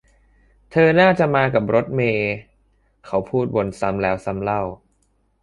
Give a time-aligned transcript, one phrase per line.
[0.71, 2.29] เธอน่าจะมากับรถเมย์
[3.05, 4.61] เขาพูดวนซ้ำแล้วซ้ำเล่า